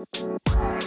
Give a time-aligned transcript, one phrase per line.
[0.00, 0.79] Música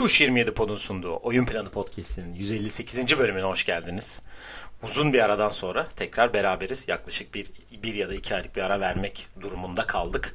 [0.00, 3.18] Tuş 27 Pod'un sunduğu Oyun Planı Podcast'inin 158.
[3.18, 4.20] bölümüne hoş geldiniz.
[4.82, 6.88] Uzun bir aradan sonra tekrar beraberiz.
[6.88, 7.50] Yaklaşık bir,
[7.82, 10.34] bir ya da iki aylık bir ara vermek durumunda kaldık.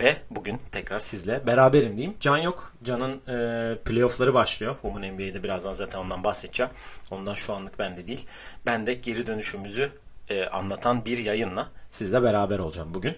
[0.00, 2.16] Ve bugün tekrar sizle beraberim diyeyim.
[2.20, 2.72] Can yok.
[2.84, 4.74] Can'ın e, playoff'ları başlıyor.
[4.82, 6.72] Women NBA'de birazdan zaten ondan bahsedeceğim.
[7.10, 8.26] Ondan şu anlık bende değil.
[8.66, 9.92] Ben de geri dönüşümüzü
[10.28, 13.16] e, anlatan bir yayınla sizle beraber olacağım bugün.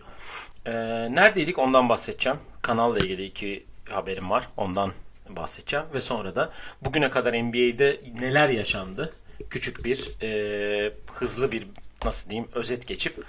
[0.67, 0.73] E,
[1.11, 2.39] neredeydik ondan bahsedeceğim.
[2.62, 4.48] Kanalla ilgili iki haberim var.
[4.56, 4.93] Ondan
[5.29, 6.51] bahsedeceğim ve sonra da
[6.83, 9.12] bugüne kadar NBA'de neler yaşandı
[9.51, 11.67] küçük bir e, hızlı bir
[12.05, 13.25] nasıl diyeyim özet geçip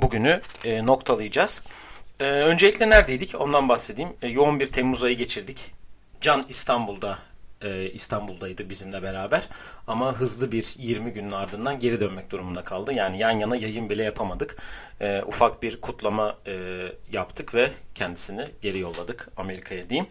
[0.00, 1.62] bugünü e, noktalayacağız.
[2.20, 4.12] E, öncelikle neredeydik ondan bahsedeyim.
[4.22, 5.72] E, yoğun bir Temmuz ayı geçirdik.
[6.20, 7.18] Can İstanbul'da
[7.64, 9.48] e, İstanbul'daydı bizimle beraber.
[9.86, 12.92] Ama hızlı bir 20 günün ardından geri dönmek durumunda kaldı.
[12.94, 14.56] Yani yan yana yayın bile yapamadık.
[15.00, 20.06] E, ufak bir kutlama e, yaptık ve kendisini geri yolladık Amerika'ya diyeyim.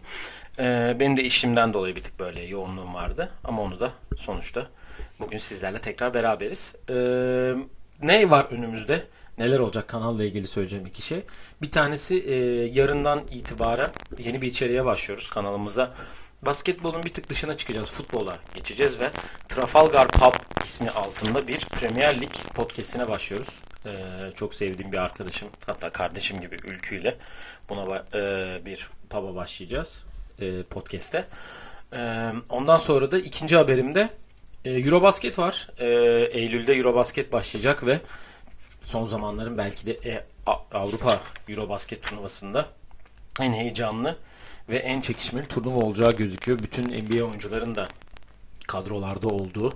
[0.58, 3.30] E, benim de işimden dolayı bir tık böyle yoğunluğum vardı.
[3.44, 4.66] Ama onu da sonuçta
[5.20, 6.74] bugün sizlerle tekrar beraberiz.
[6.90, 6.94] E,
[8.02, 9.02] ne var önümüzde?
[9.38, 11.22] Neler olacak kanalla ilgili söyleyeceğim iki şey.
[11.62, 15.94] Bir tanesi e, yarından itibaren yeni bir içeriğe başlıyoruz kanalımıza.
[16.46, 17.90] Basketbolun bir tık dışına çıkacağız.
[17.90, 19.10] Futbola geçeceğiz ve
[19.48, 23.48] Trafalgar Pub ismi altında bir Premier Lig podcastine başlıyoruz.
[23.86, 23.90] Ee,
[24.34, 27.14] çok sevdiğim bir arkadaşım hatta kardeşim gibi Ülkü
[27.68, 30.04] buna e, bir pub'a başlayacağız
[30.40, 31.24] e, podcast'te.
[31.92, 34.08] E, ondan sonra da ikinci haberimde
[34.64, 35.70] e, Eurobasket var.
[35.78, 35.86] E,
[36.32, 38.00] Eylül'de Eurobasket başlayacak ve
[38.82, 40.24] son zamanların belki de e,
[40.72, 42.66] Avrupa Eurobasket turnuvasında
[43.40, 44.16] en heyecanlı
[44.68, 46.58] ve en çekişmeli turnuva olacağı gözüküyor.
[46.58, 47.88] Bütün NBA oyuncuların da
[48.66, 49.74] kadrolarda olduğu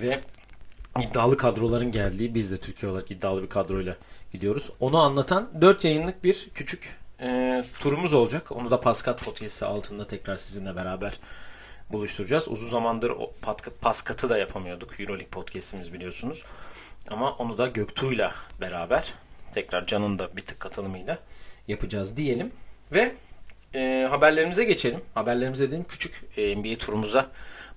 [0.00, 0.20] ve
[1.00, 3.96] iddialı kadroların geldiği biz de Türkiye olarak iddialı bir kadroyla
[4.32, 4.70] gidiyoruz.
[4.80, 8.52] Onu anlatan 4 yayınlık bir küçük e, turumuz olacak.
[8.52, 11.18] Onu da Paskat Podcast'ı altında tekrar sizinle beraber
[11.92, 12.48] buluşturacağız.
[12.48, 13.32] Uzun zamandır o
[13.80, 15.00] Paskat'ı da yapamıyorduk.
[15.00, 16.44] Euroleague Podcast'imiz biliyorsunuz.
[17.10, 19.14] Ama onu da Göktuğ'la beraber
[19.54, 21.18] tekrar Can'ın da bir tık katılımıyla
[21.68, 22.52] yapacağız diyelim.
[22.94, 23.14] Ve
[23.74, 25.00] e, haberlerimize geçelim.
[25.14, 27.30] Haberlerimize dedim küçük e, NBA turumuza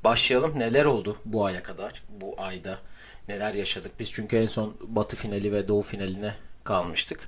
[0.03, 0.59] başlayalım.
[0.59, 2.03] Neler oldu bu aya kadar?
[2.09, 2.77] Bu ayda
[3.27, 3.91] neler yaşadık?
[3.99, 6.33] Biz çünkü en son Batı finali ve Doğu finaline
[6.63, 7.19] kalmıştık.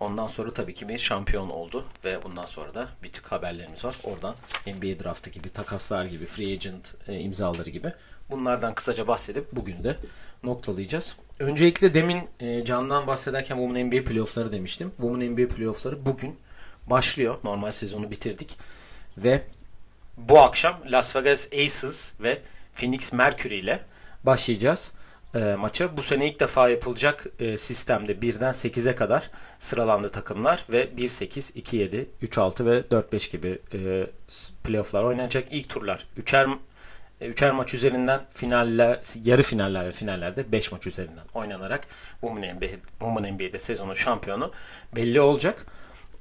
[0.00, 3.96] Ondan sonra tabii ki bir şampiyon oldu ve bundan sonra da bir tık haberlerimiz var.
[4.04, 4.34] Oradan
[4.66, 7.92] NBA draftı gibi, takaslar gibi, free agent e, imzaları gibi
[8.30, 9.96] bunlardan kısaca bahsedip bugün de
[10.42, 11.16] noktalayacağız.
[11.38, 14.90] Öncelikle demin e, Can'dan bahsederken Women NBA playoff'ları demiştim.
[14.90, 16.36] Women NBA playoff'ları bugün
[16.86, 17.38] başlıyor.
[17.44, 18.56] Normal sezonu bitirdik.
[19.18, 19.42] Ve
[20.16, 22.38] bu akşam Las Vegas Aces ve
[22.74, 23.80] Phoenix Mercury ile
[24.24, 24.92] başlayacağız
[25.34, 25.96] e, maça.
[25.96, 32.04] Bu sene ilk defa yapılacak e, sistemde 1'den 8'e kadar sıralandı takımlar ve 1-8, 2-7,
[32.22, 34.06] 3-6 ve 4-5 gibi e,
[34.64, 35.48] playofflar oynanacak.
[35.50, 36.58] İlk turlar 3'er
[37.20, 41.86] e, üçer maç üzerinden finaller, yarı finaller ve finallerde 5 maç üzerinden oynanarak
[42.20, 44.52] Women, NBA, NBA'de sezonun şampiyonu
[44.96, 45.66] belli olacak.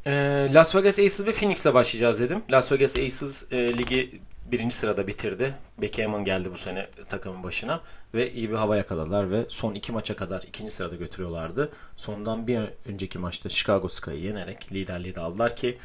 [0.06, 0.12] E,
[0.54, 2.44] Las Vegas Aces ve Phoenix'le başlayacağız dedim.
[2.52, 5.54] Las Vegas Aces e, ligi birinci sırada bitirdi.
[5.82, 7.82] Becky Hammon geldi bu sene takımın başına
[8.14, 11.72] ve iyi bir hava yakaladılar ve son iki maça kadar ikinci sırada götürüyorlardı.
[11.98, 15.78] Sondan bir önceki maçta Chicago Sky'ı yenerek liderliği de aldılar ki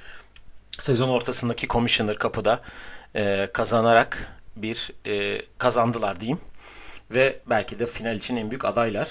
[0.78, 2.60] sezon ortasındaki Commissioner kapıda
[3.14, 6.40] e, kazanarak bir e, kazandılar diyeyim.
[7.10, 9.08] Ve belki de final için en büyük adaylar.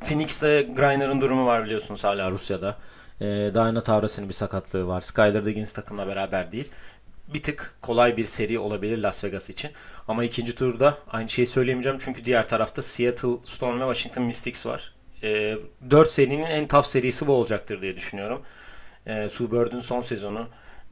[0.00, 2.76] Phoenix'te Griner'ın durumu var biliyorsunuz hala Rusya'da.
[3.20, 5.00] E, Diana Taurasi'nin bir sakatlığı var.
[5.00, 6.70] Skyler Diggins takımla beraber değil
[7.34, 9.70] bir tık kolay bir seri olabilir Las Vegas için.
[10.08, 14.94] Ama ikinci turda aynı şeyi söyleyemeyeceğim çünkü diğer tarafta Seattle Storm ve Washington Mystics var.
[15.22, 15.58] E,
[15.90, 18.42] 4 serinin en tough serisi bu olacaktır diye düşünüyorum.
[19.06, 20.48] E, Sue Bird'ün son sezonu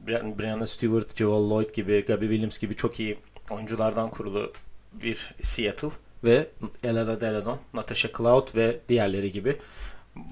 [0.09, 3.17] Brianna Stewart, Joel Lloyd gibi, Gabby Williams gibi çok iyi
[3.49, 4.53] oyunculardan kurulu
[4.93, 5.89] bir Seattle
[6.23, 6.47] ve
[6.83, 9.57] Elena Deladon, Natasha Cloud ve diğerleri gibi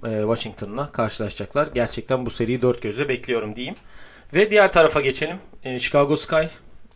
[0.01, 1.67] Washington'la karşılaşacaklar.
[1.73, 3.75] Gerçekten bu seriyi dört gözle bekliyorum diyeyim.
[4.33, 5.37] Ve diğer tarafa geçelim.
[5.63, 6.45] E, Chicago Sky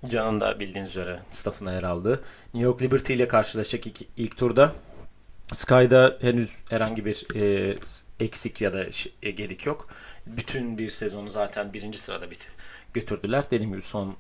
[0.06, 2.24] Can'ın da bildiğiniz üzere staffına yer aldı.
[2.54, 4.74] New York Liberty ile karşılaşacak ilk, ilk turda.
[5.54, 7.76] Sky'da henüz herhangi bir e,
[8.20, 8.86] eksik ya da
[9.24, 9.90] e, gedik yok.
[10.26, 12.48] Bütün bir sezonu zaten birinci sırada bit
[12.94, 13.44] götürdüler.
[13.52, 14.16] Dediğim gibi son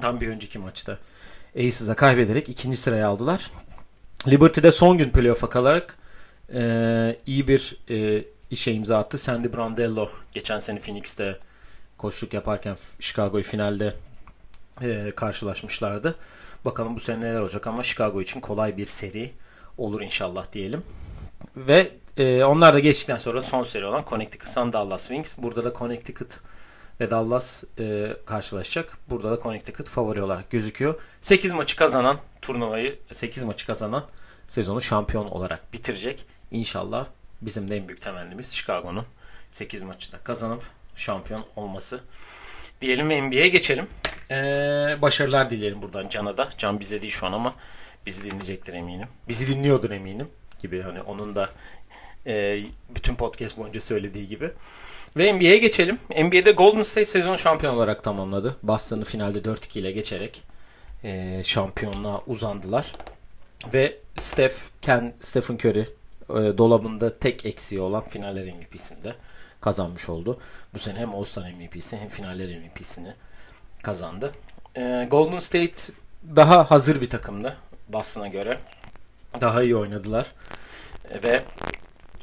[0.00, 0.98] tam bir önceki maçta
[1.56, 3.50] Aces'a kaybederek ikinci sıraya aldılar.
[4.28, 5.98] Liberty'de son gün playoff'a kalarak
[6.54, 9.18] e, iyi bir e, işe imza attı.
[9.18, 11.38] Sandy Brandello geçen sene Phoenix'te
[11.98, 13.94] koçluk yaparken Chicago'yu finalde
[14.82, 16.16] e, karşılaşmışlardı.
[16.64, 19.32] Bakalım bu sene neler olacak ama Chicago için kolay bir seri
[19.78, 20.82] olur inşallah diyelim.
[21.56, 25.34] Ve e, onlar da geçtikten sonra son seri olan Connecticut Sun Dallas Wings.
[25.38, 26.40] Burada da Connecticut
[27.00, 28.98] ve Dallas e, karşılaşacak.
[29.10, 31.00] Burada da Connecticut favori olarak gözüküyor.
[31.20, 34.04] 8 maçı kazanan turnuvayı 8 maçı kazanan
[34.48, 36.26] sezonu şampiyon olarak bitirecek.
[36.52, 37.06] İnşallah
[37.42, 39.04] bizim de en büyük temennimiz Chicago'nun
[39.50, 40.62] 8 maçı da kazanıp
[40.96, 42.00] şampiyon olması.
[42.80, 43.86] Diyelim ve NBA'ye geçelim.
[44.30, 44.34] Ee,
[45.02, 46.48] başarılar dileyelim buradan Can'a da.
[46.58, 47.54] Can bize değil şu an ama
[48.06, 49.08] bizi dinleyecektir eminim.
[49.28, 50.28] Bizi dinliyordur eminim
[50.58, 51.50] gibi hani onun da
[52.26, 52.60] e,
[52.94, 54.50] bütün podcast boyunca söylediği gibi.
[55.16, 55.98] Ve NBA'ye geçelim.
[56.10, 58.56] NBA'de Golden State sezon şampiyon olarak tamamladı.
[58.62, 60.42] Boston'ı finalde 4-2 ile geçerek
[61.04, 62.92] e, şampiyonluğa uzandılar.
[63.74, 69.14] Ve Steph, Ken, Stephen Curry e, dolabında tek eksiği olan finaller MVP'sinde
[69.60, 70.40] kazanmış oldu.
[70.74, 73.14] Bu sene hem All-Star MVP'si hem finaller MVP'sini
[73.82, 74.32] kazandı.
[74.76, 75.92] E, Golden State
[76.36, 77.56] daha hazır bir takımdı
[77.88, 78.58] Boston'a göre.
[79.40, 80.26] Daha iyi oynadılar.
[81.24, 81.42] Ve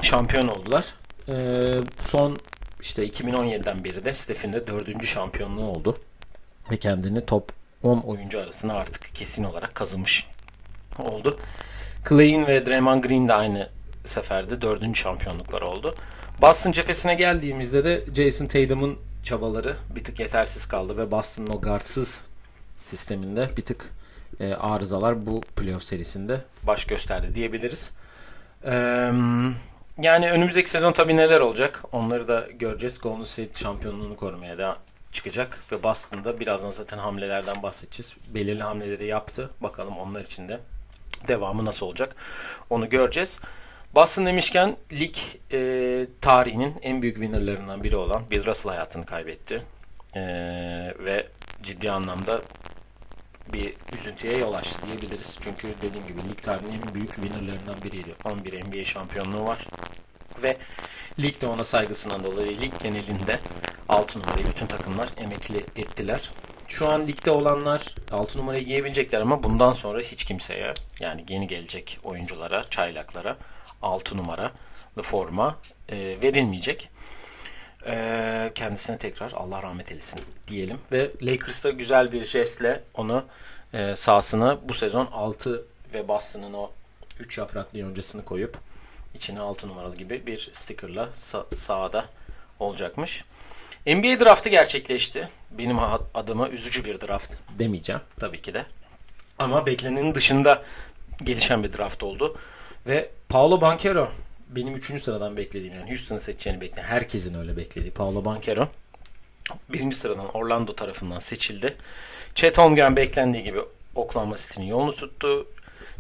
[0.01, 0.85] şampiyon oldular.
[1.29, 1.71] E,
[2.07, 2.37] son
[2.81, 5.97] işte 2017'den beri de Steph'in de dördüncü şampiyonluğu oldu.
[6.71, 7.51] Ve kendini top
[7.83, 10.27] 10 oyuncu arasına artık kesin olarak kazımış
[10.99, 11.39] oldu.
[12.09, 13.69] Clay'in ve Draymond Green de aynı
[14.09, 15.95] seferde dördüncü şampiyonlukları oldu.
[16.41, 22.25] Boston cephesine geldiğimizde de Jason Tatum'un çabaları bir tık yetersiz kaldı ve Boston'ın o guardsız
[22.77, 23.91] sisteminde bir tık
[24.39, 27.91] e, arızalar bu playoff serisinde baş gösterdi diyebiliriz.
[28.65, 29.11] Eee
[30.01, 32.99] yani önümüzdeki sezon tabii neler olacak onları da göreceğiz.
[32.99, 34.77] Golden State şampiyonluğunu korumaya da
[35.11, 38.15] çıkacak ve Boston'da birazdan zaten hamlelerden bahsedeceğiz.
[38.27, 39.49] Belirli hamleleri yaptı.
[39.61, 40.59] Bakalım onlar için de
[41.27, 42.15] devamı nasıl olacak
[42.69, 43.39] onu göreceğiz.
[43.95, 45.15] Boston demişken lig
[45.51, 49.61] e, tarihinin en büyük winnerlarından biri olan Bill Russell hayatını kaybetti.
[50.15, 50.21] E,
[50.99, 51.27] ve
[51.63, 52.41] ciddi anlamda
[53.53, 55.37] bir üzüntüye yol açtı diyebiliriz.
[55.41, 58.15] Çünkü dediğim gibi lig tarihinin en büyük winnerlarından biriydi.
[58.25, 59.67] 11 NBA şampiyonluğu var.
[60.43, 60.57] Ve
[61.19, 63.39] lig de ona saygısından dolayı lig genelinde
[63.89, 66.31] 6 numarayı bütün takımlar emekli ettiler.
[66.67, 71.99] Şu an ligde olanlar 6 numarayı giyebilecekler ama bundan sonra hiç kimseye yani yeni gelecek
[72.03, 73.37] oyunculara, çaylaklara
[73.81, 74.51] 6 numara
[75.01, 75.57] forma
[75.89, 76.89] e, verilmeyecek.
[77.85, 80.77] E, kendisine tekrar Allah rahmet eylesin diyelim.
[80.91, 83.25] Ve Lakers'ta güzel bir jestle onu
[83.73, 86.71] e, sahasına bu sezon 6 ve Boston'ın o
[87.19, 88.57] 3 yapraklı yoncasını koyup
[89.13, 92.05] içine 6 numaralı gibi bir stickerla sa- sahada
[92.59, 93.23] olacakmış.
[93.85, 95.29] NBA draftı gerçekleşti.
[95.51, 95.77] Benim
[96.13, 98.65] adıma üzücü bir draft demeyeceğim tabii ki de.
[99.39, 100.63] Ama beklenenin dışında
[101.23, 102.37] gelişen bir draft oldu.
[102.87, 104.09] Ve Paolo Banquero
[104.49, 105.01] benim 3.
[105.01, 108.67] sıradan beklediğim yani Houston'ı seçeceğini bekleyen herkesin öyle beklediği Paolo Banquero
[109.69, 111.75] birinci sıradan Orlando tarafından seçildi.
[112.35, 113.59] Chet Holmgren beklendiği gibi
[113.95, 115.47] Oklahoma City'nin yolunu tuttu.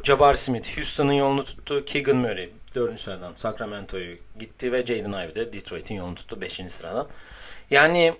[0.03, 1.85] Jabbar Smith Houston'ın yolunu tuttu.
[1.85, 2.99] Keegan Murray 4.
[2.99, 6.61] sıradan Sacramento'yu gitti ve Jaden Ivey de Detroit'in yolunu tuttu 5.
[6.67, 7.07] sıradan.
[7.71, 8.13] Yani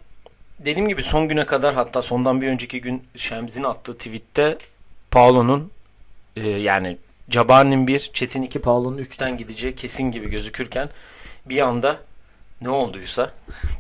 [0.59, 4.57] dediğim gibi son güne kadar hatta sondan bir önceki gün Şemz'in attığı tweette
[5.11, 5.71] Paolo'nun
[6.35, 6.97] e, yani
[7.30, 10.90] Jabbar'ın bir, Çetin 2, Paolo'nun 3'ten gideceği kesin gibi gözükürken
[11.46, 12.00] bir anda
[12.62, 13.31] ne olduysa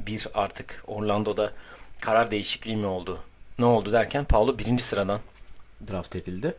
[0.05, 1.53] bir artık Orlando'da
[2.01, 3.19] karar değişikliği mi oldu?
[3.59, 5.19] Ne oldu derken Paulo birinci sıradan
[5.91, 6.55] draft edildi.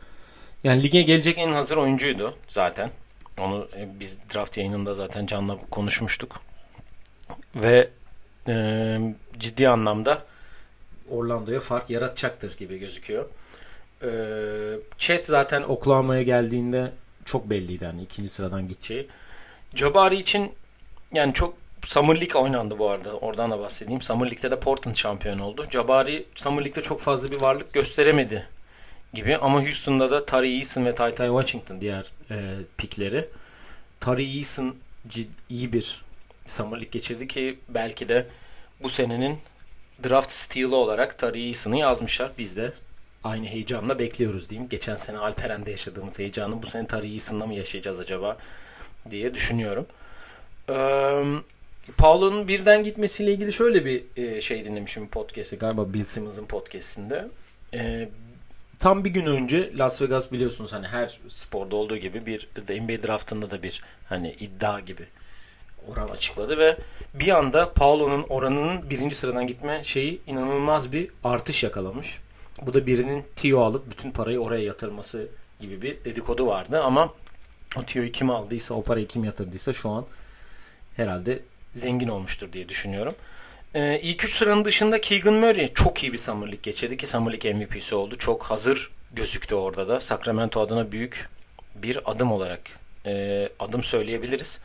[0.64, 2.90] Yani lige gelecek en hazır oyuncuydu zaten.
[3.38, 6.40] Onu e, biz draft yayınında zaten Can'la konuşmuştuk.
[7.54, 7.90] Ve
[8.48, 8.98] e,
[9.38, 10.24] ciddi anlamda
[11.10, 13.26] Orlando'ya fark yaratacaktır gibi gözüküyor.
[14.02, 14.08] E,
[14.98, 16.92] Chet zaten Oklahoma'ya geldiğinde
[17.24, 19.08] çok belliydi hani ikinci sıradan gideceği.
[19.74, 20.52] Jabari için
[21.12, 21.54] yani çok
[21.86, 23.12] Summer League oynandı bu arada.
[23.12, 24.02] Oradan da bahsedeyim.
[24.02, 25.66] Summer League'de de Portland şampiyon oldu.
[25.70, 28.46] Jabari Summer League'de çok fazla bir varlık gösteremedi
[29.14, 29.36] gibi.
[29.36, 32.36] Ama Houston'da da Tari Eason ve Ty Ty Washington diğer e,
[32.76, 33.28] pikleri.
[34.00, 34.76] Tari Eason
[35.48, 36.02] iyi bir
[36.46, 38.26] Summer League geçirdi ki belki de
[38.82, 39.38] bu senenin
[40.04, 42.30] draft steal'ı olarak Tari Eason'ı yazmışlar.
[42.38, 42.72] Biz de
[43.24, 44.68] aynı heyecanla bekliyoruz diyeyim.
[44.68, 48.36] Geçen sene Alperen'de yaşadığımız heyecanı bu sene Tari Eason'la mı yaşayacağız acaba
[49.10, 49.86] diye düşünüyorum.
[50.70, 51.24] Ee,
[51.96, 57.28] Paulo'nun birden gitmesiyle ilgili şöyle bir e, şey dinlemişim podcast'i galiba Bill Simmons'ın podcast'inde.
[57.74, 58.08] E,
[58.78, 62.48] tam bir gün önce Las Vegas biliyorsunuz hani her sporda olduğu gibi bir
[62.80, 65.06] NBA draftında da bir hani iddia gibi
[65.88, 66.76] oran açıkladı ve
[67.14, 72.18] bir anda Paulo'nun oranının birinci sıradan gitme şeyi inanılmaz bir artış yakalamış.
[72.62, 75.28] Bu da birinin Tio alıp bütün parayı oraya yatırması
[75.60, 77.14] gibi bir dedikodu vardı ama
[77.76, 80.06] o Tio'yu kim aldıysa o parayı kim yatırdıysa şu an
[80.96, 81.42] herhalde
[81.74, 83.14] zengin olmuştur diye düşünüyorum.
[83.74, 87.32] Ee, ilk üç sıranın dışında Keegan Murray çok iyi bir Summer League geçirdi ki Summer
[87.32, 88.18] League MVP'si oldu.
[88.18, 90.00] Çok hazır gözüktü orada da.
[90.00, 91.28] Sacramento adına büyük
[91.74, 92.60] bir adım olarak
[93.06, 94.60] e, adım söyleyebiliriz.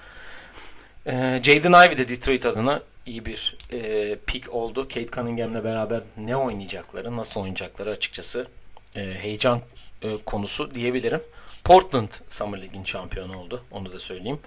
[1.07, 4.87] E, Jaden Ivey de Detroit adına iyi bir e, pick oldu.
[4.87, 8.47] Kate Cunningham'le beraber ne oynayacakları, nasıl oynayacakları açıkçası
[8.95, 9.61] e, heyecan
[10.01, 11.21] e, konusu diyebilirim.
[11.63, 13.63] Portland Summer League'in şampiyonu oldu.
[13.71, 14.39] Onu da söyleyeyim.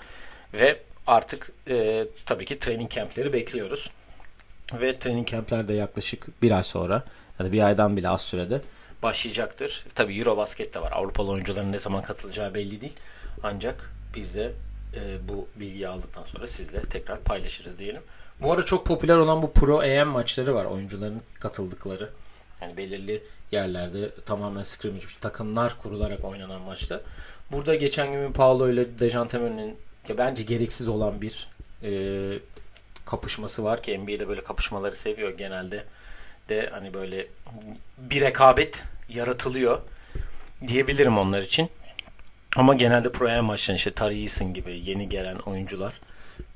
[0.55, 3.91] Ve artık e, tabii ki training campleri bekliyoruz.
[4.73, 7.05] Ve training campler de yaklaşık bir ay sonra
[7.39, 8.61] ya da bir aydan bile az sürede
[9.03, 9.85] başlayacaktır.
[9.95, 10.93] Tabii Eurobasket de var.
[10.93, 12.97] Avrupalı oyuncuların ne zaman katılacağı belli değil.
[13.43, 14.53] Ancak biz de
[14.95, 18.03] e, bu bilgiyi aldıktan sonra sizle tekrar paylaşırız diyelim.
[18.43, 20.65] Bu ara çok popüler olan bu Pro AM maçları var.
[20.65, 22.11] Oyuncuların katıldıkları.
[22.63, 27.01] Yani belirli yerlerde tamamen scrimmage takımlar kurularak oynanan maçta.
[27.53, 29.77] Burada geçen gün Paolo ile Dejantemen'in
[30.19, 31.49] bence gereksiz olan bir
[31.83, 31.91] e,
[33.07, 35.85] kapışması var ki NBA'de böyle kapışmaları seviyor genelde
[36.49, 37.27] de hani böyle
[37.99, 39.81] bir rekabet yaratılıyor
[40.69, 41.71] diyebilirim onlar için.
[42.57, 46.01] Ama genelde Pro maçların işte Tari gibi yeni gelen oyuncular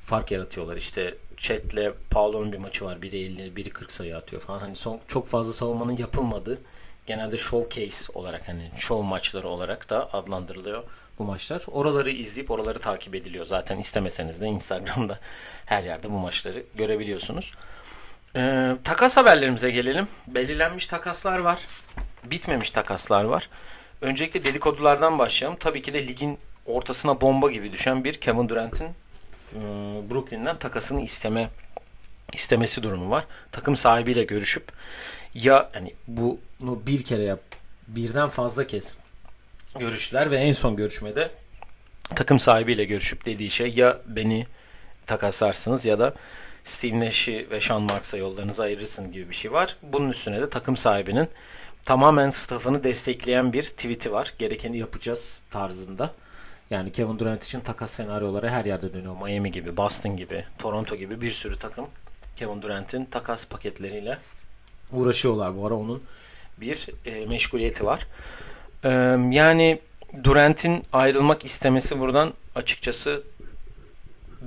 [0.05, 0.77] fark yaratıyorlar.
[0.77, 3.03] İşte Chet'le Paulo'nun bir maçı var.
[3.03, 4.59] Biri 50, biri 40 sayı atıyor falan.
[4.59, 6.59] Hani son çok fazla savunmanın yapılmadığı
[7.07, 10.85] genelde showcase olarak hani show maçları olarak da adlandırılıyor
[11.19, 11.62] bu maçlar.
[11.71, 13.45] Oraları izleyip oraları takip ediliyor.
[13.45, 15.19] Zaten istemeseniz de Instagram'da
[15.67, 17.53] her yerde bu maçları görebiliyorsunuz.
[18.37, 20.09] Ee, takas haberlerimize gelelim.
[20.27, 21.61] Belirlenmiş takaslar var.
[22.25, 23.49] Bitmemiş takaslar var.
[24.01, 25.59] Öncelikle dedikodulardan başlayalım.
[25.61, 28.89] Tabii ki de ligin ortasına bomba gibi düşen bir Kevin Durant'in
[30.11, 31.50] Brooklyn'den takasını isteme
[32.32, 33.25] istemesi durumu var.
[33.52, 34.73] Takım sahibiyle görüşüp
[35.35, 37.40] ya hani bunu bir kere yap
[37.88, 38.97] birden fazla kez
[39.78, 41.30] görüştüler ve en son görüşmede
[42.14, 44.47] takım sahibiyle görüşüp dediği şey ya beni
[45.06, 46.14] takaslarsınız ya da
[46.64, 49.76] Steve Nash'i ve Sean Marks'a yollarınızı ayırırsın gibi bir şey var.
[49.82, 51.28] Bunun üstüne de takım sahibinin
[51.85, 54.35] tamamen staffını destekleyen bir tweet'i var.
[54.38, 56.14] Gerekeni yapacağız tarzında.
[56.73, 59.17] Yani Kevin Durant için takas senaryoları her yerde dönüyor.
[59.17, 61.87] Miami gibi, Boston gibi, Toronto gibi bir sürü takım
[62.37, 64.19] Kevin Durant'in takas paketleriyle
[64.93, 65.57] uğraşıyorlar.
[65.57, 66.02] Bu ara onun
[66.61, 68.07] bir e, meşguliyeti var.
[68.85, 68.88] E,
[69.31, 69.81] yani
[70.25, 73.23] Durant'in ayrılmak istemesi buradan açıkçası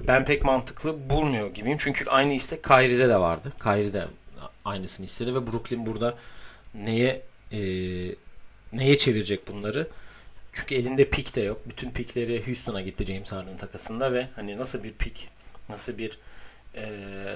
[0.08, 1.77] ben pek mantıklı bulmuyor gibiyim.
[1.82, 3.53] Çünkü aynı istek Kyrie'de de vardı.
[3.63, 4.05] Kyrie de
[4.65, 6.15] aynısını istedi ve Brooklyn burada
[6.74, 7.60] neye e,
[8.74, 9.88] neye çevirecek bunları?
[10.55, 11.62] Çünkü elinde pik de yok.
[11.65, 15.29] Bütün pikleri Houston'a gitti James Harden takasında ve hani nasıl bir pik,
[15.69, 16.19] nasıl bir
[16.75, 16.85] e,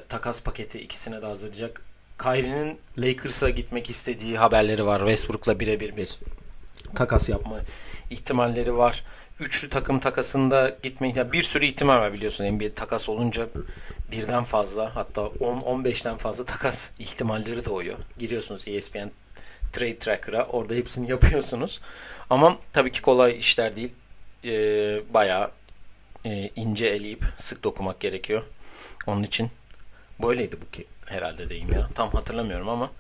[0.10, 1.82] takas paketi ikisine de hazırlayacak.
[2.20, 5.00] Kyrie'nin Lakers'a gitmek istediği haberleri var.
[5.00, 6.20] Westbrook'la birebir bir
[6.96, 7.60] takas yapma
[8.10, 9.04] ihtimalleri var
[9.40, 13.48] üçlü takım takasında gitme ihtimali bir sürü ihtimal var biliyorsun NBA takas olunca
[14.12, 17.98] birden fazla hatta 10-15'ten fazla takas ihtimalleri doğuyor.
[18.20, 19.10] Giriyorsunuz ESPN
[19.72, 21.80] Trade Tracker'a orada hepsini yapıyorsunuz.
[22.30, 23.92] Ama tabii ki kolay işler değil.
[24.46, 25.52] Ee, bayağı
[26.26, 28.44] e, ince eleyip sık dokumak gerekiyor.
[29.08, 29.50] Onun için
[30.22, 31.90] böyleydi bu ki herhalde deyim ya.
[31.96, 32.92] Tam hatırlamıyorum ama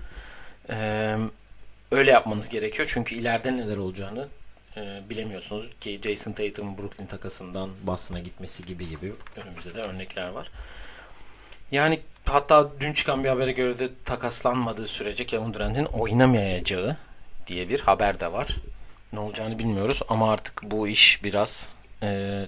[0.69, 1.17] e,
[1.91, 2.89] öyle yapmanız gerekiyor.
[2.93, 4.27] Çünkü ileride neler olacağını
[4.77, 10.51] e, bilemiyorsunuz ki Jason Tatum'un Brooklyn takasından Boston'a gitmesi gibi gibi önümüzde de örnekler var.
[11.71, 16.97] Yani hatta dün çıkan bir habere göre de takaslanmadığı sürece Kevin Durant'in oynamayacağı
[17.47, 18.55] diye bir haber de var.
[19.13, 21.67] Ne olacağını bilmiyoruz ama artık bu iş biraz
[22.03, 22.41] e,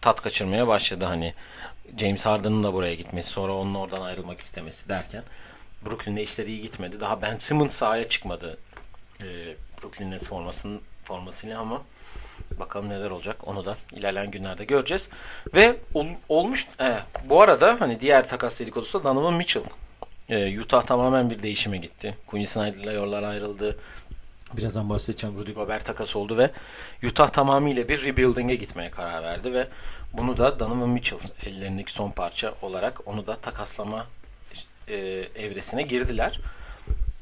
[0.00, 1.04] tat kaçırmaya başladı.
[1.04, 1.34] Hani
[1.98, 5.22] James Harden'ın da buraya gitmesi sonra onun oradan ayrılmak istemesi derken
[5.86, 7.00] Brooklyn'de işleri iyi gitmedi.
[7.00, 8.58] Daha Ben Simmons sahaya çıkmadı
[9.20, 9.24] e,
[9.82, 11.82] Brooklyn Nets formasının formasıyla ama
[12.60, 15.08] bakalım neler olacak onu da ilerleyen günlerde göreceğiz.
[15.54, 19.62] Ve ol, olmuş e, bu arada hani diğer takas dedikodusu Donovan Mitchell.
[20.28, 22.16] E, Utah tamamen bir değişime gitti.
[22.26, 23.76] Quinn Snyder'la yollar ayrıldı.
[24.56, 26.50] Birazdan bahsedeceğim Rudy Gobert takas oldu ve
[27.04, 29.68] Utah tamamıyla bir rebuilding'e gitmeye karar verdi ve
[30.12, 34.06] bunu da Donovan Mitchell ellerindeki son parça olarak onu da takaslama
[34.88, 34.96] e,
[35.34, 36.40] evresine girdiler.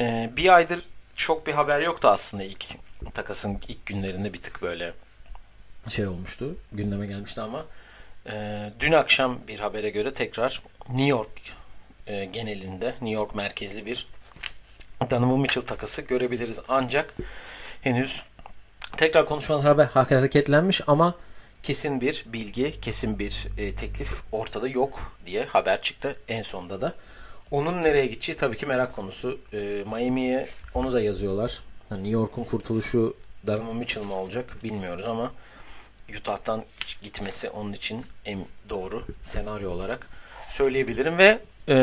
[0.00, 0.80] E, bir aydır
[1.16, 2.66] çok bir haber yoktu aslında ilk
[3.14, 4.92] takasın ilk günlerinde bir tık böyle
[5.88, 6.56] şey olmuştu.
[6.72, 7.66] Gündeme gelmişti ama
[8.30, 11.30] e, dün akşam bir habere göre tekrar New York
[12.06, 14.06] e, genelinde New York merkezli bir
[15.10, 16.60] Donovan Mitchell takası görebiliriz.
[16.68, 17.14] Ancak
[17.82, 18.22] henüz
[18.96, 21.14] tekrar konuşmalar hareketlenmiş ama
[21.62, 26.94] kesin bir bilgi, kesin bir e, teklif ortada yok diye haber çıktı en sonunda da.
[27.50, 29.38] Onun nereye gideceği tabii ki merak konusu.
[29.52, 31.60] E, Miami'ye onu da yazıyorlar.
[31.88, 33.16] Hani New York'un kurtuluşu
[33.46, 35.32] Donovan Mitchell mı olacak bilmiyoruz ama
[36.16, 36.64] Utah'tan
[37.02, 40.06] gitmesi onun için en doğru senaryo olarak
[40.50, 41.38] söyleyebilirim ve
[41.68, 41.74] e,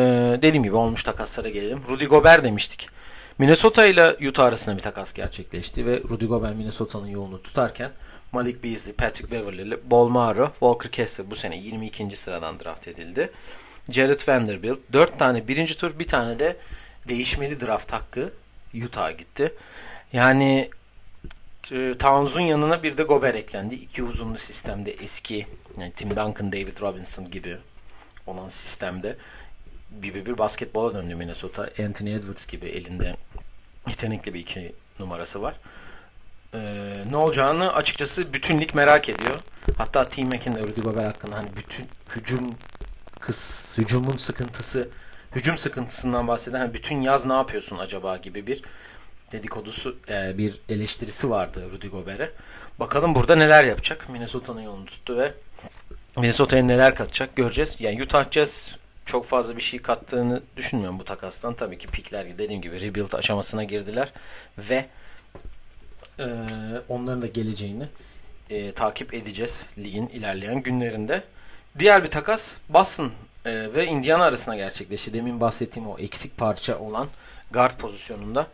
[0.41, 1.81] dediğim gibi olmuş takaslara gelelim.
[1.89, 2.89] Rudy Gobert demiştik.
[3.37, 7.91] Minnesota ile Utah arasında bir takas gerçekleşti ve Rudy Gobert Minnesota'nın yolunu tutarken
[8.31, 12.15] Malik Beasley, Patrick Beverley, Bolmaro, Walker Kessler bu sene 22.
[12.15, 13.31] sıradan draft edildi.
[13.89, 14.79] Jared Vanderbilt.
[14.93, 16.57] 4 tane birinci tur bir tane de
[17.07, 18.33] değişmeli draft hakkı
[18.85, 19.53] Utah'a gitti.
[20.13, 20.69] Yani
[21.99, 23.75] Towns'un yanına bir de Gober eklendi.
[23.75, 27.57] İki uzunlu sistemde eski yani Tim Duncan, David Robinson gibi
[28.27, 29.17] olan sistemde
[29.89, 31.69] bir bir, bir basketbola döndü Minnesota.
[31.79, 33.15] Anthony Edwards gibi elinde
[33.87, 35.55] yetenekli bir iki numarası var.
[36.53, 39.39] Ee, ne olacağını açıkçası bütün lig merak ediyor.
[39.77, 42.55] Hatta Team Mac'in Rudy Gobert hakkında hani bütün hücum
[43.19, 44.89] kıs, hücumun sıkıntısı
[45.35, 48.61] hücum sıkıntısından bahseden hani bütün yaz ne yapıyorsun acaba gibi bir
[49.35, 52.31] dedikodusu e, bir eleştirisi vardı Rudy Gobert'e.
[52.79, 54.09] Bakalım burada neler yapacak.
[54.09, 55.33] Minnesota'nın yolunu tuttu ve
[56.17, 57.75] Minnesota'ya neler katacak göreceğiz.
[57.79, 61.53] Yani Utah Jazz çok fazla bir şey kattığını düşünmüyorum bu takastan.
[61.53, 64.13] Tabii ki pikler dediğim gibi rebuild aşamasına girdiler
[64.57, 64.85] ve
[66.19, 66.25] e,
[66.89, 67.87] onların da geleceğini
[68.49, 71.23] e, takip edeceğiz ligin ilerleyen günlerinde.
[71.79, 73.11] Diğer bir takas Boston
[73.45, 75.13] e, ve Indiana arasında gerçekleşti.
[75.13, 77.07] Demin bahsettiğim o eksik parça olan
[77.51, 78.47] guard pozisyonunda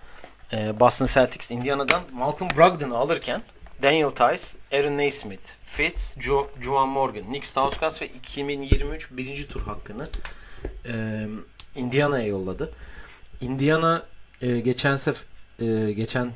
[0.53, 3.43] e, Boston Celtics Indiana'dan Malcolm Brogdon'u alırken
[3.81, 10.09] Daniel Tice, Aaron Naismith, Fitz, jo Juwan Morgan, Nick Stauskas ve 2023 birinci tur hakkını
[10.85, 11.25] e,
[11.75, 12.73] Indiana'ya yolladı.
[13.41, 14.03] Indiana
[14.41, 15.23] e, geçen sef
[15.59, 16.33] e, geçen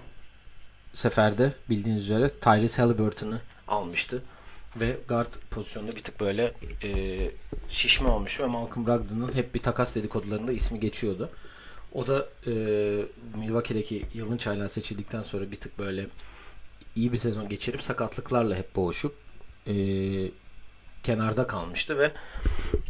[0.93, 4.23] seferde bildiğiniz üzere Tyrese Halliburton'u almıştı
[4.75, 6.53] ve guard pozisyonunda bir tık böyle
[6.83, 7.31] e,
[7.69, 11.29] şişme olmuş ve Malcolm Brogdon'un hep bir takas dedikodularında ismi geçiyordu.
[11.95, 12.51] O da e,
[13.37, 16.07] Milwaukee'deki yılın çaylağı seçildikten sonra bir tık böyle
[16.95, 19.15] iyi bir sezon geçirip sakatlıklarla hep boğuşup
[19.67, 19.75] e,
[21.03, 22.11] kenarda kalmıştı ve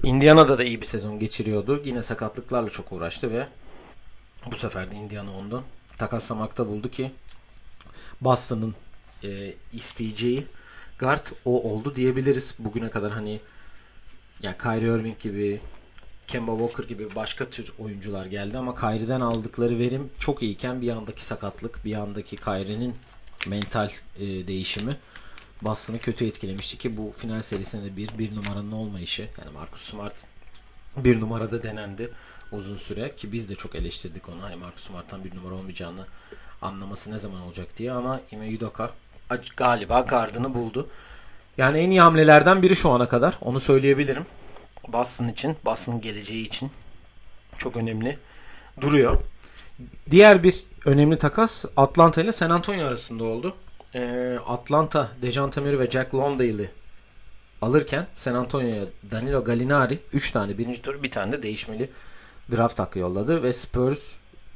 [0.03, 1.81] Indiana'da da iyi bir sezon geçiriyordu.
[1.85, 3.47] Yine sakatlıklarla çok uğraştı ve
[4.51, 5.63] bu sefer de Indiana ondan
[5.97, 7.11] takaslamakta buldu ki
[8.21, 8.75] Boston'ın
[9.23, 10.47] e, isteyeceği
[10.99, 12.55] guard o oldu diyebiliriz.
[12.59, 13.39] Bugüne kadar hani
[14.41, 15.61] yani Kyrie Irving gibi
[16.27, 21.25] Kemba Walker gibi başka tür oyuncular geldi ama Kyrie'den aldıkları verim çok iyiyken bir andaki
[21.25, 22.95] sakatlık, bir andaki Kyrie'nin
[23.47, 24.97] mental e, değişimi
[25.61, 30.27] Boston'ı kötü etkilemişti ki bu final serisinde bir bir numaranın olmayışı yani Marcus Smart
[30.97, 32.11] bir numarada denendi
[32.51, 34.43] uzun süre ki biz de çok eleştirdik onu.
[34.43, 36.05] Hani Marcus Smart'tan bir numara olmayacağını
[36.61, 38.91] anlaması ne zaman olacak diye ama Ime Udoka
[39.57, 40.89] galiba gardını buldu.
[41.57, 43.37] Yani en iyi hamlelerden biri şu ana kadar.
[43.41, 44.25] Onu söyleyebilirim.
[44.87, 46.71] Boston için, Boston'ın geleceği için
[47.57, 48.17] çok önemli
[48.81, 49.17] duruyor.
[50.11, 53.55] Diğer bir önemli takas Atlanta ile San Antonio arasında oldu.
[53.95, 56.69] Ee, Atlanta, Dejante Murray ve Jack Londale'ı
[57.61, 61.89] alırken San Antonio'ya Danilo Gallinari 3 tane birinci tur bir tane de değişmeli
[62.51, 63.99] draft hakkı yolladı ve Spurs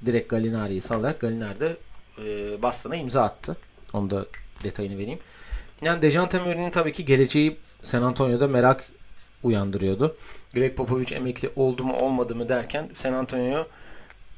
[0.05, 1.77] direkt Gallinari'yi salarak Gallinari de
[2.17, 3.57] e, Boston'a imza attı.
[3.93, 4.25] Onu da
[4.63, 5.19] detayını vereyim.
[5.81, 8.85] Yani Dejante Murray'nin tabii ki geleceği San Antonio'da merak
[9.43, 10.17] uyandırıyordu.
[10.53, 13.67] Greg Popovich emekli oldu mu olmadı mı derken San Antonio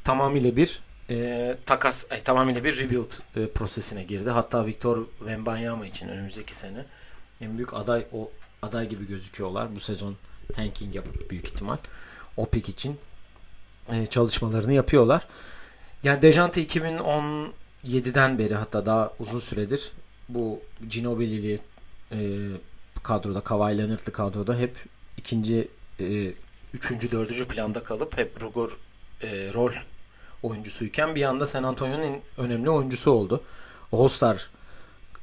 [0.03, 4.29] tamamıyla bir e, takas, ay, tamamıyla bir rebuild e, prosesine girdi.
[4.29, 6.85] Hatta Victor Wembanyama için önümüzdeki sene
[7.41, 9.75] en büyük aday o aday gibi gözüküyorlar.
[9.75, 10.15] Bu sezon
[10.53, 11.77] tanking yapıp büyük ihtimal
[12.37, 12.97] o pick için
[13.91, 15.27] e, çalışmalarını yapıyorlar.
[16.03, 19.91] Yani Dejante 2017'den beri hatta daha uzun süredir
[20.29, 21.59] bu Ginobili'li
[22.11, 22.17] e,
[23.03, 24.77] kadroda, Kawhi Leonard'lı kadroda hep
[25.17, 25.67] ikinci,
[25.99, 26.33] e,
[26.73, 28.77] üçüncü, dördüncü planda kalıp hep Rugor
[29.21, 29.71] e, rol
[30.43, 33.43] oyuncusuyken bir anda San Antonio'nun önemli oyuncusu oldu.
[33.91, 34.49] All-Star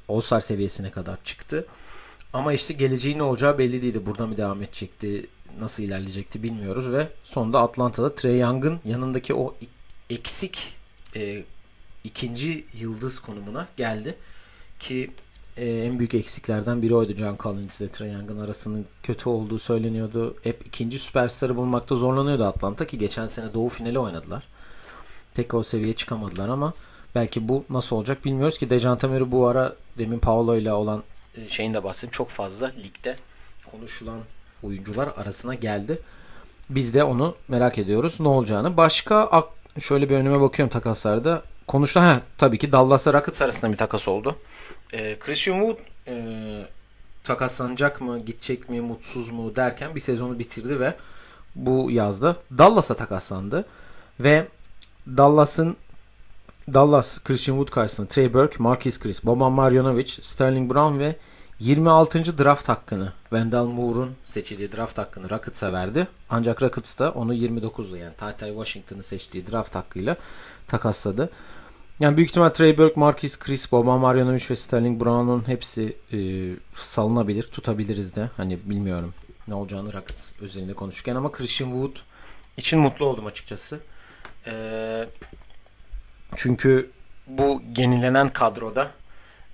[0.08, 1.66] All-Star seviyesine kadar çıktı.
[2.32, 4.06] Ama işte geleceği ne olacağı belli değildi.
[4.06, 5.26] Burada mı devam edecekti,
[5.60, 9.56] nasıl ilerleyecekti bilmiyoruz ve sonunda Atlanta'da Trey Young'ın yanındaki o
[10.10, 10.76] eksik
[11.16, 11.44] e,
[12.04, 14.18] ikinci yıldız konumuna geldi.
[14.78, 15.10] Ki
[15.58, 20.36] e, en büyük eksiklerden biri oydu John Collins ile Trae Young'ın arasının kötü olduğu söyleniyordu.
[20.42, 24.44] Hep ikinci süperstarı bulmakta zorlanıyordu Atlanta ki geçen sene Doğu finali oynadılar.
[25.34, 26.72] Tek o seviyeye çıkamadılar ama
[27.14, 31.02] belki bu nasıl olacak bilmiyoruz ki Dejante Murray bu ara demin Paolo ile olan
[31.36, 33.16] e, şeyin de bahsedeyim çok fazla ligde
[33.70, 34.20] konuşulan
[34.62, 35.98] oyuncular arasına geldi.
[36.70, 38.76] Biz de onu merak ediyoruz ne olacağını.
[38.76, 39.44] Başka
[39.80, 41.42] şöyle bir önüme bakıyorum takaslarda.
[41.68, 44.36] Konuştu ha tabii ki Dallas'la Rockets arasında bir takas oldu.
[44.92, 46.14] E, Christian Wood e,
[47.24, 50.94] takaslanacak mı, gidecek mi, mutsuz mu derken bir sezonu bitirdi ve
[51.54, 53.64] bu yazda Dallas'a takaslandı.
[54.20, 54.48] Ve
[55.06, 55.76] Dallas'ın
[56.74, 61.16] Dallas Christian Wood karşısında Trey Burke, Marquis Chris, Boban Marjanovic, Sterling Brown ve
[61.60, 62.38] 26.
[62.38, 66.08] draft hakkını Wendell Moore'un seçildiği draft hakkını Rockets'a verdi.
[66.30, 70.16] Ancak Rockets da onu 29'lu yani Tay Tay Washington'ı seçtiği draft hakkıyla
[70.66, 71.30] takasladı.
[72.00, 76.18] Yani büyük ihtimal Trey Burke, Marquis Chris, Boban Marjanovic ve Sterling Brown'un hepsi e,
[76.76, 77.42] salınabilir.
[77.42, 78.30] Tutabiliriz de.
[78.36, 79.14] Hani bilmiyorum
[79.48, 81.96] ne olacağını Rockets özelinde konuşurken ama Christian Wood
[82.56, 83.80] için mutlu oldum açıkçası.
[84.46, 85.08] E,
[86.36, 86.90] çünkü
[87.26, 88.90] bu yenilenen kadroda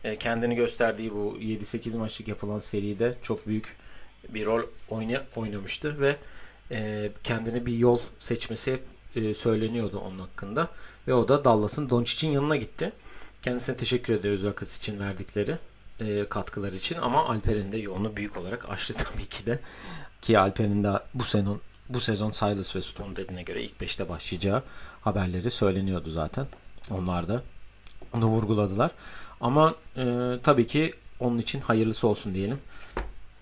[0.05, 3.77] e, kendini gösterdiği bu 7-8 maçlık yapılan seride çok büyük
[4.29, 6.17] bir rol oyna, oynamıştı ve
[6.71, 8.81] e, kendine bir yol seçmesi
[9.17, 10.69] e, söyleniyordu onun hakkında.
[11.09, 12.93] Ve o da Dallas'ın Doncic'in yanına gitti.
[13.43, 15.59] Kendisine teşekkür ediyoruz Rockets için verdikleri
[16.01, 19.59] e, katkılar için ama Alper'in de yolunu büyük olarak açtı tabii ki de.
[20.23, 24.62] Ki Alper'in de bu sezon bu sezon Silas ve Stone dediğine göre ilk 5'te başlayacağı
[25.01, 26.47] haberleri söyleniyordu zaten.
[26.90, 27.43] Onlar da
[28.16, 28.90] onu vurguladılar.
[29.40, 32.59] Ama e, tabii ki onun için hayırlısı olsun diyelim.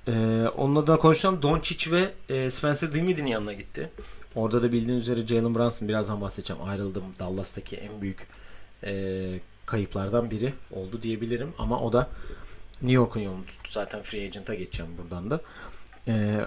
[0.08, 0.12] E,
[0.56, 1.42] onunla da konuşalım.
[1.42, 3.90] Doncic ve e, Spencer Dinwiddie'nin yanına gitti.
[4.34, 6.62] Orada da bildiğiniz üzere Jalen Brunson birazdan bahsedeceğim.
[6.62, 7.04] Ayrıldım.
[7.18, 8.26] Dallas'taki en büyük
[8.84, 9.22] e,
[9.66, 11.54] kayıplardan biri oldu diyebilirim.
[11.58, 12.08] Ama o da
[12.82, 13.70] New York'un yolunu tuttu.
[13.72, 15.40] Zaten free agent'a geçeceğim buradan da.
[16.08, 16.40] E,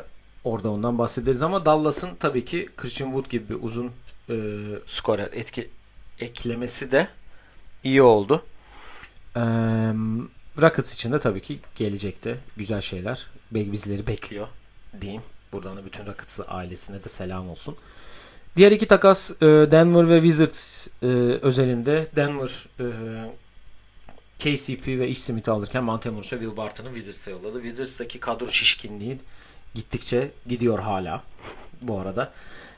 [0.43, 3.91] orada ondan bahsederiz ama Dallas'ın tabii ki Christian Wood gibi bir uzun
[4.29, 4.35] e,
[4.85, 5.69] skorer etki
[6.19, 7.07] eklemesi de
[7.85, 8.43] iyi oldu.
[9.35, 9.41] E,
[10.61, 14.47] Rockets için de tabii ki gelecekte güzel şeyler bizleri bekliyor
[15.01, 15.21] diyeyim.
[15.53, 17.75] Buradan da bütün Rockets ailesine de selam olsun.
[18.55, 20.87] Diğer iki takas Denver ve Wizards
[21.41, 22.67] özelinde Denver
[24.39, 27.61] KCP ve Ish Smith'i alırken Montemus ve Will Barton'ı Wizards'a yolladı.
[27.61, 29.19] Wizards'taki kadro şişkinliği
[29.73, 31.23] gittikçe gidiyor hala
[31.81, 32.33] bu arada.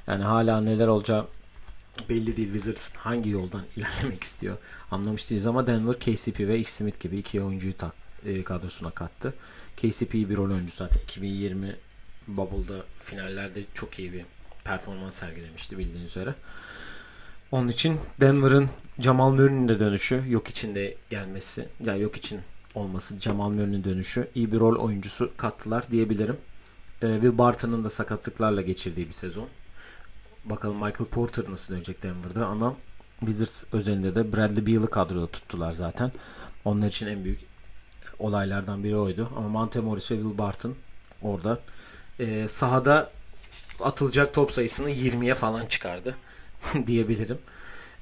[0.08, 1.28] Yani hala neler olacağı
[2.10, 4.58] belli değil Wizards hangi yoldan ilerlemek istiyor
[4.92, 7.94] anlamış değiliz ama Denver KCP ve Ish Smith gibi iki oyuncuyu tak,
[8.26, 9.34] e, kadrosuna kattı.
[9.78, 11.76] KCP bir rol oyuncu zaten 2020
[12.28, 14.26] Bubble'da finallerde çok iyi bir
[14.64, 16.36] performans sergilemişti bildiğiniz üzere.
[17.52, 22.40] Onun için Denver'ın Jamal Murray'nin de dönüşü, yok içinde gelmesi, ya yani yok için
[22.76, 26.38] olması, Jamal Murray'nin dönüşü iyi bir rol oyuncusu kattılar diyebilirim.
[27.02, 29.48] Ee, Will Barton'ın da sakatlıklarla geçirdiği bir sezon.
[30.50, 32.76] Bakalım Michael Porter nasıl dönecek Denver'da ama
[33.20, 36.12] Wizards özelinde de Bradley Beal'ı kadroda tuttular zaten.
[36.66, 37.40] Onlar için en büyük
[38.20, 39.30] olaylardan biri oydu.
[39.36, 40.76] Ama Monte Morris ve Will Barton
[41.22, 41.60] orada
[42.20, 43.12] e, sahada
[43.80, 46.16] atılacak top sayısını 20'ye falan çıkardı
[46.88, 47.38] diyebilirim.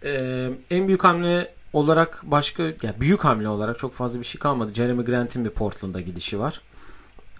[0.03, 4.73] E, en büyük hamle olarak başka ya büyük hamle olarak çok fazla bir şey kalmadı.
[4.73, 6.61] Jeremy Grant'in bir Portland'a gidişi var.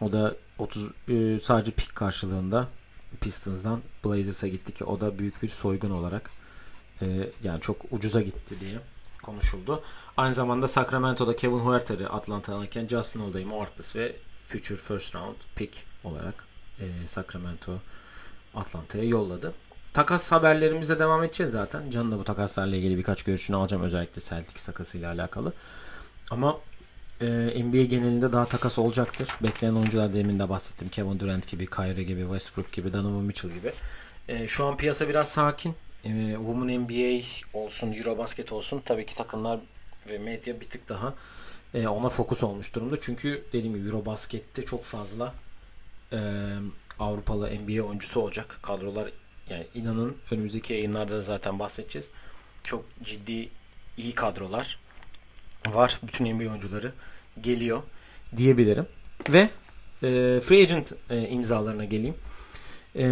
[0.02, 2.68] O da 30 e, sadece pik karşılığında
[3.15, 6.30] Pistons'dan Blazers'a gitti ki o da büyük bir soygun olarak
[7.01, 8.80] e, yani çok ucuza gitti diye
[9.23, 9.84] konuşuldu.
[10.17, 15.84] Aynı zamanda Sacramento'da Kevin Huerter'i Atlanta'ya alırken Justin Holiday, Marcus ve future first round pick
[16.04, 16.45] olarak
[16.80, 17.80] e, Sacramento
[18.56, 19.54] Atlanta'ya yolladı.
[19.93, 21.89] Takas haberlerimize devam edeceğiz zaten.
[21.89, 23.84] Can da bu takaslarla ilgili birkaç görüşünü alacağım.
[23.84, 25.54] Özellikle Celtics takasıyla alakalı.
[26.32, 26.60] Ama
[27.21, 29.30] e, NBA genelinde daha takas olacaktır.
[29.43, 30.89] Bekleyen oyuncular demin de bahsettim.
[30.89, 33.73] Kevin Durant gibi, Kyrie gibi, Westbrook gibi, Donovan Mitchell gibi.
[34.28, 35.75] E, şu an piyasa biraz sakin.
[36.04, 37.23] E, Women NBA
[37.54, 38.82] olsun, Eurobasket olsun.
[38.86, 39.60] Tabii ki takımlar
[40.10, 41.13] ve medya bir tık daha
[41.73, 42.99] e, ona fokus olmuş durumda.
[43.01, 45.34] Çünkü dediğim gibi Eurobasket'te çok fazla
[46.13, 46.19] e,
[46.99, 48.60] Avrupalı NBA oyuncusu olacak.
[48.62, 49.12] Kadrolar
[49.49, 52.10] yani inanın önümüzdeki yayınlarda da zaten bahsedeceğiz.
[52.63, 53.49] Çok ciddi
[53.97, 54.80] iyi kadrolar
[55.73, 55.99] var.
[56.04, 56.91] Bütün NBA oyuncuları
[57.41, 57.84] geliyor
[58.38, 58.88] diyebilirim.
[59.30, 59.49] Ve
[60.04, 62.15] e, free agent e, imzalarına geleyim.
[62.95, 63.04] E,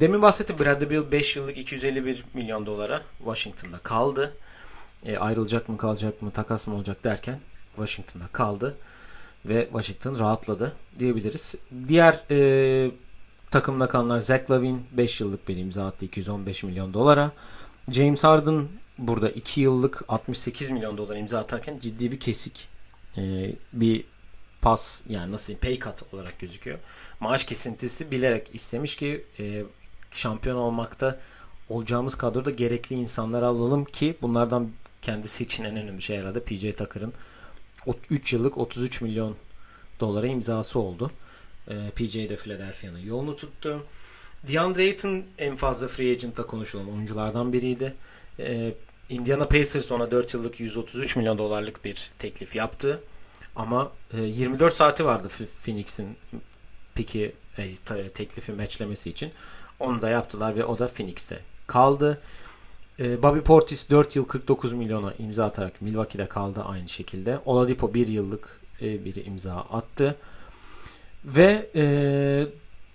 [0.00, 4.36] demin bahsettim Bradley Beal 5 yıllık 251 milyon dolara Washington'da kaldı.
[5.04, 7.40] E, ayrılacak mı kalacak mı takas mı olacak derken
[7.76, 8.76] Washington'da kaldı
[9.44, 11.54] ve Washington rahatladı diyebiliriz.
[11.88, 12.90] Diğer e,
[13.50, 17.32] takımda kalanlar Zach Lavin 5 yıllık bir imza attı 215 milyon dolara.
[17.90, 18.68] James Harden
[19.08, 22.68] burada 2 yıllık 68 milyon dolar imza atarken ciddi bir kesik
[23.16, 24.04] e, bir
[24.62, 26.78] pas yani nasıl diyeyim pay cut olarak gözüküyor.
[27.20, 29.64] Maaş kesintisi bilerek istemiş ki e,
[30.10, 31.20] şampiyon olmakta
[31.68, 34.70] olacağımız kadroda gerekli insanlar alalım ki bunlardan
[35.02, 37.12] kendisi için en önemli şey herhalde PJ Tucker'ın
[38.10, 39.36] 3 yıllık 33 milyon
[40.00, 41.10] dolara imzası oldu.
[41.68, 43.86] E, PJ de Philadelphia'nın yolunu tuttu.
[44.48, 47.94] DeAndre Ayton en fazla free agent'ta konuşulan oyunculardan biriydi.
[48.38, 48.74] E,
[49.12, 53.00] Indiana Pacers ona 4 yıllık 133 milyon dolarlık bir teklif yaptı.
[53.56, 55.28] Ama e, 24 saati vardı
[55.64, 56.16] Phoenix'in
[56.94, 57.74] piki e,
[58.14, 59.32] teklifi matchlemesi için.
[59.80, 62.22] Onu da yaptılar ve o da Phoenix'te kaldı.
[63.00, 67.38] E, Bobby Portis 4 yıl 49 milyona imza atarak Milwaukee'de kaldı aynı şekilde.
[67.44, 70.16] Oladipo 1 yıllık e, bir imza attı.
[71.24, 71.84] Ve e,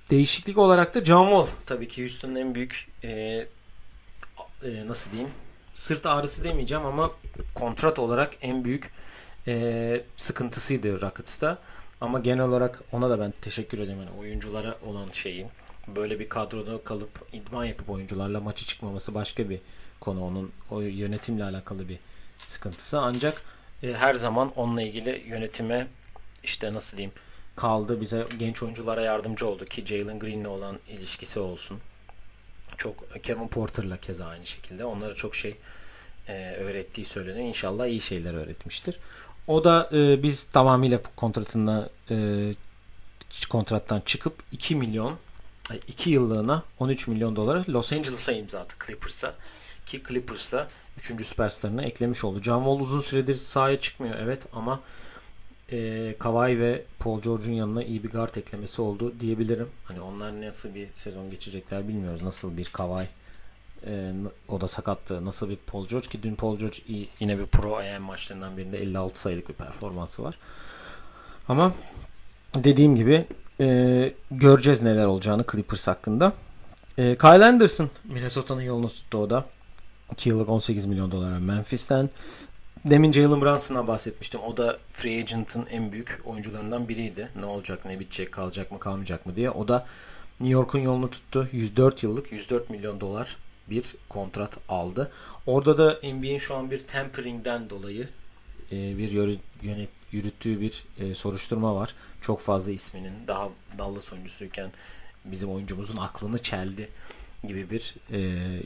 [0.10, 3.47] değişiklik olarak da John Wall tabii ki Houston'ın en büyük e, e,
[4.88, 5.32] nasıl diyeyim
[5.78, 7.12] sırt ağrısı demeyeceğim ama
[7.56, 8.92] kontrat olarak en büyük
[9.48, 11.58] e, sıkıntısıydı Rockets'ta.
[12.02, 14.00] Ama genel olarak ona da ben teşekkür ederim.
[14.00, 15.48] Yani oyunculara olan şeyin
[15.88, 19.60] böyle bir kadroda kalıp idman yapıp oyuncularla maçı çıkmaması başka bir
[20.00, 20.26] konu.
[20.26, 22.00] Onun o yönetimle alakalı bir
[22.46, 23.00] sıkıntısı.
[23.00, 23.42] Ancak
[23.84, 25.88] e, her zaman onunla ilgili yönetime
[26.44, 27.13] işte nasıl diyeyim
[27.56, 28.02] kaldı.
[28.02, 31.80] Bize genç oyunculara yardımcı oldu ki Jalen Green'le olan ilişkisi olsun.
[32.78, 34.86] Çok Kevin Porter'la keza aynı şekilde.
[34.86, 35.58] Onlara çok şey
[36.28, 37.48] e, öğrettiği söyleniyor.
[37.48, 39.00] İnşallah iyi şeyler öğretmiştir.
[39.48, 42.16] O da e, biz tamamıyla kontratında e,
[43.50, 45.18] kontrattan çıkıp 2 milyon
[45.88, 49.36] 2 yıllığına 13 milyon dolara Los Angeles'a imza attı Clippers'a.
[49.86, 51.26] Ki Clippers'ta 3.
[51.26, 52.42] süperstarını eklemiş oldu.
[52.44, 54.80] John Wall uzun süredir sahaya çıkmıyor evet ama
[55.71, 59.69] e, Kawhi ve Paul George'un yanına iyi bir guard eklemesi oldu diyebilirim.
[59.84, 62.23] Hani onlar nasıl bir sezon geçecekler bilmiyoruz.
[62.23, 63.08] Nasıl bir Kawhi
[63.86, 64.13] e,
[64.47, 65.25] o da sakattı.
[65.25, 66.77] Nasıl bir Paul George ki dün Paul George
[67.19, 70.38] yine bir Pro AM maçlarından birinde 56 sayılık bir performansı var.
[71.47, 71.73] Ama
[72.56, 73.25] dediğim gibi
[73.60, 76.34] e, göreceğiz neler olacağını Clippers hakkında.
[76.97, 79.45] E, Kyle Anderson Minnesota'nın yolunu tuttu o da.
[80.12, 82.10] 2 yıllık 18 milyon dolara Memphis'ten.
[82.89, 84.41] Demin Jalen Brunson'a bahsetmiştim.
[84.41, 87.30] O da free agent'ın en büyük oyuncularından biriydi.
[87.39, 89.52] Ne olacak, ne bitecek, kalacak mı, kalmayacak mı diye.
[89.52, 89.86] O da
[90.39, 91.50] New York'un yolunu tuttu.
[91.52, 93.38] 104 yıllık, 104 milyon dolar
[93.69, 95.12] bir kontrat aldı.
[95.45, 98.10] Orada da NBA'in şu an bir tempering'den dolayı
[98.71, 99.12] e, bir
[99.62, 101.95] yönet, yürüttüğü bir e, soruşturma var.
[102.21, 104.71] Çok fazla isminin daha Dallas oyuncusuyken
[105.26, 106.89] bizim oyuncumuzun aklını çeldi
[107.43, 108.19] gibi bir e,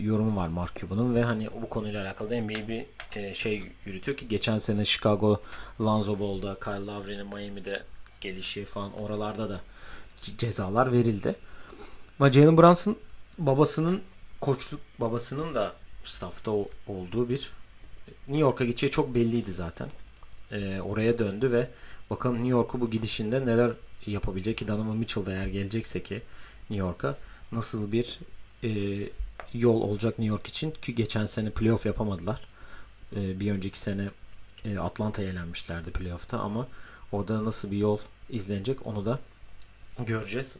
[0.03, 4.27] yorumu var Mark Cuban'ın ve hani bu konuyla alakalı NBA bir e, şey yürütüyor ki
[4.27, 5.41] geçen sene Chicago
[5.81, 7.83] Lonzo Ball'da Kyle Lowry'nin Miami'de
[8.21, 9.61] gelişi falan oralarda da
[10.37, 11.35] cezalar verildi.
[12.19, 12.97] Ama Jalen Brunson
[13.37, 14.01] babasının
[14.41, 16.51] koçluk babasının da staffta
[16.87, 17.51] olduğu bir
[18.27, 19.89] New York'a gideceği çok belliydi zaten.
[20.51, 21.69] E, oraya döndü ve
[22.09, 23.71] bakalım New York'u bu gidişinde neler
[24.05, 26.21] yapabilecek ki Donovan Mitchell da eğer gelecekse ki
[26.69, 27.17] New York'a
[27.51, 28.19] nasıl bir
[28.63, 28.69] e,
[29.53, 32.41] yol olacak New York için ki geçen sene playoff yapamadılar.
[33.15, 34.09] E, bir önceki sene
[34.65, 36.67] e, Atlanta'ya elenmişlerdi playoff'ta ama
[37.11, 39.19] orada nasıl bir yol izlenecek onu da
[39.99, 40.55] göreceğiz.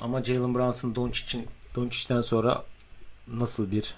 [0.00, 2.64] Ama Jalen Brunson Doncic'in Doncic'ten sonra
[3.28, 3.94] nasıl bir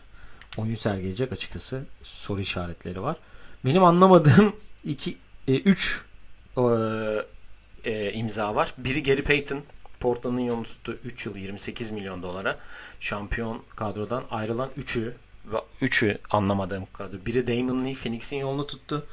[0.57, 3.17] oyun sergileyecek açıkçası soru işaretleri var.
[3.65, 5.19] Benim anlamadığım 2
[5.49, 6.03] 3
[6.57, 6.63] e,
[7.85, 8.75] e, imza var.
[8.79, 9.63] Biri Gary Payton
[10.03, 12.59] Portland'ın yolunu tuttu 3 yıl 28 milyon dolara.
[13.01, 15.13] Şampiyon kadrodan ayrılan 3'ü
[15.47, 17.17] ve 3'ü anlamadığım kadro.
[17.27, 19.07] Biri Damon Lee Phoenix'in yolunu tuttu.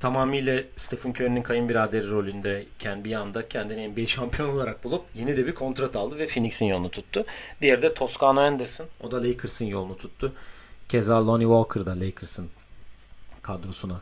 [0.00, 5.54] Tamamıyla Stephen Curry'nin kayınbiraderi rolündeyken bir anda kendini NBA şampiyon olarak bulup yeni de bir
[5.54, 7.24] kontrat aldı ve Phoenix'in yolunu tuttu.
[7.62, 8.86] Diğeri de Toscano Anderson.
[9.00, 10.32] O da Lakers'ın yolunu tuttu.
[10.88, 12.50] Keza Lonnie Walker da Lakers'ın
[13.42, 14.00] kadrosuna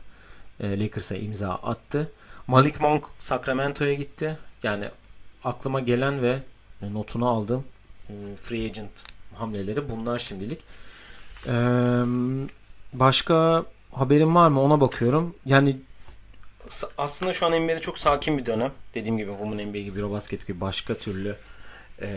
[0.61, 2.13] e, Lakers'a imza attı.
[2.47, 4.39] Malik Monk Sacramento'ya gitti.
[4.63, 4.89] Yani
[5.45, 6.43] aklıma gelen ve
[6.83, 7.65] notunu aldığım
[8.09, 8.91] e, free agent
[9.35, 10.61] hamleleri bunlar şimdilik.
[11.47, 11.53] Ee,
[12.93, 15.35] başka haberim var mı ona bakıyorum.
[15.47, 15.77] Yani
[16.99, 18.73] aslında şu an NBA'de çok sakin bir dönem.
[18.95, 21.37] Dediğim gibi Women NBA gibi Eurobasket gibi başka türlü
[22.03, 22.09] e,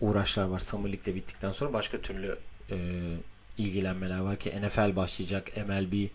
[0.00, 0.58] uğraşlar var.
[0.58, 2.38] Summer League'de bittikten sonra başka türlü
[2.70, 2.76] e,
[3.58, 5.52] ilgilenmeler var ki NFL başlayacak.
[5.68, 6.08] MLB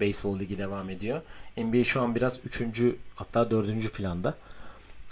[0.00, 1.20] Baseball Ligi devam ediyor.
[1.56, 4.34] NBA şu an biraz üçüncü hatta dördüncü planda.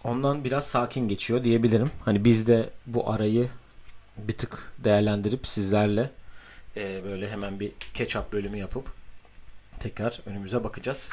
[0.05, 1.91] Ondan biraz sakin geçiyor diyebilirim.
[2.05, 3.49] Hani biz de bu arayı
[4.17, 6.11] bir tık değerlendirip sizlerle
[6.77, 8.93] e, böyle hemen bir catch-up bölümü yapıp
[9.81, 11.09] tekrar önümüze bakacağız.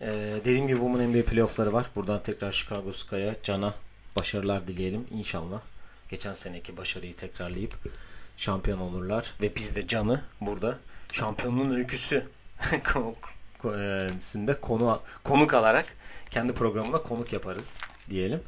[0.00, 0.06] E,
[0.44, 1.86] dediğim gibi Women NBA playoffları var.
[1.96, 3.74] Buradan tekrar Chicago Sky'a, Can'a
[4.16, 5.06] başarılar dileyelim.
[5.10, 5.60] İnşallah
[6.08, 7.74] geçen seneki başarıyı tekrarlayıp
[8.36, 9.32] şampiyon olurlar.
[9.42, 10.78] Ve biz de Can'ı burada
[11.12, 12.26] şampiyonluğun öyküsü
[14.20, 15.86] sinde konu konuk alarak
[16.30, 17.78] kendi programına konuk yaparız
[18.10, 18.40] diyelim.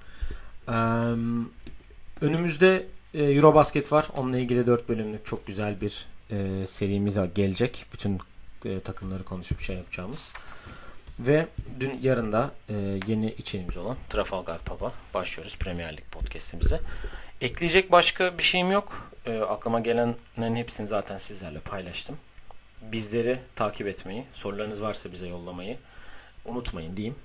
[2.21, 4.09] önümüzde e, Eurobasket var.
[4.16, 7.87] Onunla ilgili 4 bölümlük çok güzel bir e, serimiz gelecek.
[7.92, 8.21] Bütün
[8.64, 10.33] e, takımları konuşup şey yapacağımız.
[11.19, 11.47] Ve
[11.81, 12.75] dün yarın da e,
[13.07, 16.81] yeni içeriğimiz olan Trafalgar Pub'a başlıyoruz Premier Lig podcast'imize.
[17.40, 19.12] Ekleyecek başka bir şeyim yok.
[19.27, 22.16] E, aklıma gelenlerin hepsini zaten sizlerle paylaştım.
[22.83, 25.79] Bizleri takip etmeyi, sorularınız varsa bize yollamayı
[26.45, 27.16] unutmayın diyeyim.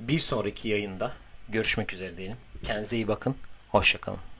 [0.00, 1.12] Bir sonraki yayında
[1.48, 2.36] görüşmek üzere diyelim.
[2.62, 3.36] Kendinize iyi bakın.
[3.70, 4.31] Hoşçakalın.